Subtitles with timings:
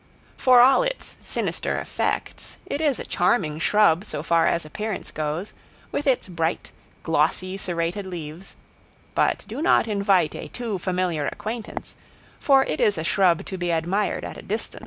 [0.35, 5.53] For all its sinister effects, it is a charming shrub so far as appearance goes,
[5.91, 6.71] with its bright,
[7.03, 8.55] glossy serrated leaves;
[9.13, 11.95] but do not invite a too familiar acquaintance,
[12.39, 14.79] for it is a shrub to be admired at a distance.